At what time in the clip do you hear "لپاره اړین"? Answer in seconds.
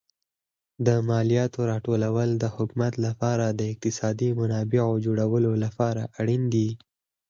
5.63-6.43